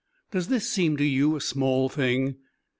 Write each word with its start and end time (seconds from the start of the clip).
Does 0.31 0.47
this 0.47 0.67
seem 0.67 0.97
to 0.97 1.03
you 1.05 1.35
a 1.35 1.39
small 1.41 1.87
thing? 1.87 2.37